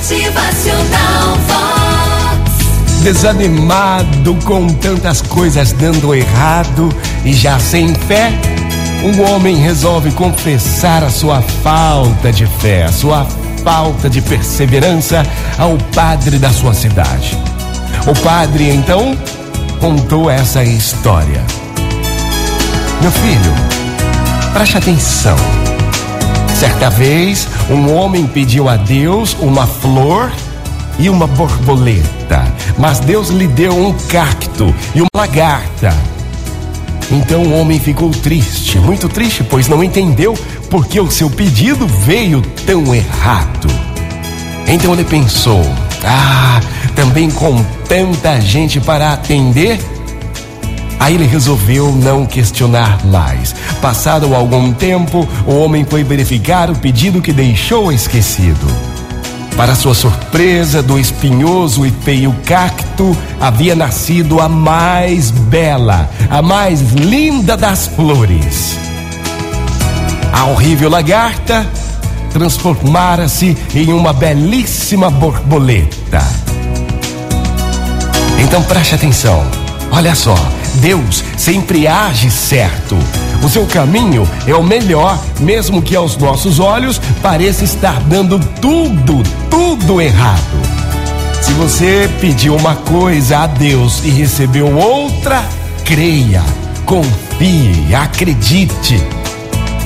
Motivacional 0.00 1.36
Vox. 1.46 3.02
Desanimado 3.02 4.34
com 4.46 4.66
tantas 4.68 5.20
coisas 5.20 5.72
dando 5.72 6.14
errado 6.14 6.88
e 7.22 7.34
já 7.34 7.58
sem 7.58 7.94
fé, 7.94 8.32
um 9.04 9.30
homem 9.30 9.56
resolve 9.56 10.10
confessar 10.12 11.04
a 11.04 11.10
sua 11.10 11.42
falta 11.42 12.32
de 12.32 12.46
fé, 12.46 12.84
a 12.84 12.92
sua 12.92 13.26
falta 13.62 14.08
de 14.08 14.22
perseverança 14.22 15.22
ao 15.58 15.76
padre 15.94 16.38
da 16.38 16.50
sua 16.50 16.72
cidade. 16.72 17.36
O 18.06 18.18
padre 18.22 18.70
então 18.70 19.14
contou 19.80 20.30
essa 20.30 20.64
história. 20.64 21.44
Meu 23.02 23.12
filho, 23.12 23.54
preste 24.54 24.78
atenção. 24.78 25.36
Certa 26.60 26.90
vez, 26.90 27.48
um 27.70 27.90
homem 27.96 28.26
pediu 28.26 28.68
a 28.68 28.76
Deus 28.76 29.34
uma 29.40 29.66
flor 29.66 30.30
e 30.98 31.08
uma 31.08 31.26
borboleta, 31.26 32.44
mas 32.78 33.00
Deus 33.00 33.30
lhe 33.30 33.46
deu 33.46 33.74
um 33.74 33.94
cacto 34.08 34.74
e 34.94 35.00
uma 35.00 35.08
lagarta. 35.14 35.90
Então 37.10 37.44
o 37.44 37.58
homem 37.58 37.80
ficou 37.80 38.10
triste, 38.10 38.78
muito 38.78 39.08
triste, 39.08 39.42
pois 39.42 39.68
não 39.68 39.82
entendeu 39.82 40.34
por 40.68 40.86
que 40.86 41.00
o 41.00 41.10
seu 41.10 41.30
pedido 41.30 41.86
veio 41.86 42.42
tão 42.66 42.94
errado. 42.94 43.68
Então 44.68 44.92
ele 44.92 45.04
pensou: 45.04 45.64
ah, 46.04 46.60
também 46.94 47.30
com 47.30 47.64
tanta 47.88 48.38
gente 48.38 48.78
para 48.78 49.14
atender, 49.14 49.80
Aí 51.00 51.14
ele 51.14 51.26
resolveu 51.26 51.90
não 51.92 52.26
questionar 52.26 53.04
mais. 53.06 53.54
Passado 53.80 54.34
algum 54.34 54.70
tempo, 54.70 55.26
o 55.46 55.56
homem 55.56 55.82
foi 55.82 56.04
verificar 56.04 56.70
o 56.70 56.76
pedido 56.76 57.22
que 57.22 57.32
deixou 57.32 57.90
esquecido. 57.90 58.66
Para 59.56 59.74
sua 59.74 59.94
surpresa, 59.94 60.82
do 60.82 60.98
espinhoso 60.98 61.86
e 61.86 61.90
feio 61.90 62.36
cacto 62.44 63.16
havia 63.40 63.74
nascido 63.74 64.40
a 64.40 64.48
mais 64.48 65.30
bela, 65.30 66.08
a 66.28 66.42
mais 66.42 66.80
linda 66.92 67.56
das 67.56 67.86
flores. 67.86 68.78
A 70.32 70.44
horrível 70.46 70.90
lagarta 70.90 71.66
transformara-se 72.30 73.56
em 73.74 73.92
uma 73.92 74.12
belíssima 74.12 75.10
borboleta. 75.10 76.22
Então 78.42 78.62
preste 78.62 78.94
atenção, 78.94 79.44
olha 79.90 80.14
só. 80.14 80.34
Deus 80.76 81.24
sempre 81.36 81.86
age 81.86 82.30
certo. 82.30 82.96
O 83.42 83.48
seu 83.48 83.66
caminho 83.66 84.28
é 84.46 84.54
o 84.54 84.62
melhor, 84.62 85.18
mesmo 85.40 85.82
que 85.82 85.96
aos 85.96 86.16
nossos 86.16 86.60
olhos 86.60 87.00
pareça 87.22 87.64
estar 87.64 88.00
dando 88.00 88.38
tudo, 88.60 89.22
tudo 89.50 90.00
errado. 90.00 90.60
Se 91.42 91.52
você 91.54 92.08
pediu 92.20 92.54
uma 92.54 92.76
coisa 92.76 93.38
a 93.38 93.46
Deus 93.46 94.04
e 94.04 94.10
recebeu 94.10 94.76
outra, 94.76 95.42
creia, 95.84 96.42
confie, 96.84 97.94
acredite. 97.94 99.02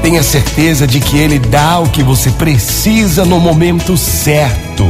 Tenha 0.00 0.22
certeza 0.22 0.86
de 0.86 1.00
que 1.00 1.18
Ele 1.18 1.38
dá 1.38 1.78
o 1.80 1.88
que 1.88 2.02
você 2.02 2.30
precisa 2.30 3.24
no 3.24 3.38
momento 3.38 3.96
certo. 3.96 4.88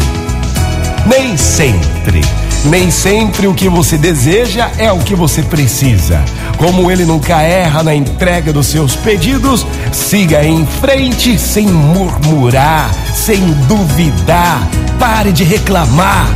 Nem 1.07 1.37
sempre 1.37 2.21
nem 2.65 2.91
sempre 2.91 3.47
o 3.47 3.55
que 3.55 3.69
você 3.69 3.97
deseja 3.97 4.71
é 4.79 4.93
o 4.93 4.99
que 4.99 5.15
você 5.15 5.43
precisa. 5.43 6.23
Como 6.59 6.91
ele 6.91 7.05
nunca 7.05 7.41
erra 7.41 7.83
na 7.83 7.95
entrega 7.95 8.53
dos 8.53 8.67
seus 8.67 8.95
pedidos, 8.97 9.67
siga 9.93 10.45
em 10.45 10.67
frente 10.67 11.39
sem 11.39 11.67
murmurar, 11.67 12.91
sem 13.15 13.41
duvidar. 13.67 14.61
Pare 14.99 15.33
de 15.33 15.43
reclamar. 15.43 16.29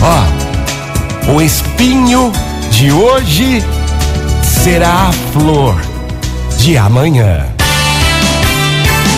Ó, 0.00 1.32
o 1.32 1.42
espinho 1.42 2.32
de 2.70 2.92
hoje 2.92 3.62
será 4.62 5.08
a 5.08 5.12
flor 5.32 5.80
de 6.58 6.78
amanhã. 6.78 7.44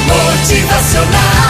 Motivacional 0.06 1.49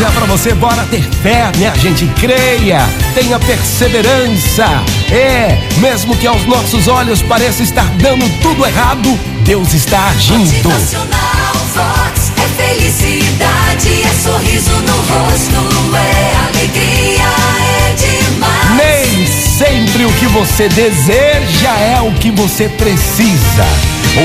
Dia 0.00 0.10
pra 0.12 0.24
você, 0.24 0.54
bora 0.54 0.82
ter 0.84 1.02
fé, 1.22 1.52
minha 1.58 1.74
gente, 1.74 2.06
creia, 2.18 2.88
tenha 3.14 3.38
perseverança. 3.38 4.64
É, 5.12 5.58
mesmo 5.76 6.16
que 6.16 6.26
aos 6.26 6.46
nossos 6.46 6.88
olhos 6.88 7.20
pareça 7.20 7.62
estar 7.62 7.84
dando 7.98 8.26
tudo 8.40 8.64
errado, 8.64 9.10
Deus 9.44 9.74
está 9.74 10.06
agindo. 10.06 10.40
Motivacional 10.40 11.54
Vox. 11.74 12.32
É 12.38 12.62
felicidade, 12.62 14.02
é 14.02 14.22
sorriso 14.22 14.70
no 14.70 14.96
rosto, 14.96 15.94
é 15.94 16.48
alegria, 16.48 17.28
é 17.60 17.92
demais. 17.92 18.76
Nem 18.78 19.26
sempre 19.26 20.06
o 20.06 20.12
que 20.12 20.26
você 20.28 20.66
deseja 20.70 21.78
é 21.78 22.00
o 22.00 22.10
que 22.12 22.30
você 22.30 22.70
precisa. 22.70 23.66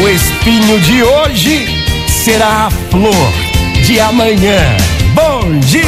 O 0.02 0.08
espinho 0.08 0.80
de 0.80 1.04
hoje 1.04 1.86
será 2.08 2.68
a 2.68 2.72
flor 2.90 3.34
de 3.84 4.00
amanhã. 4.00 4.85
Bom 5.46 5.60
dia! 5.60 5.86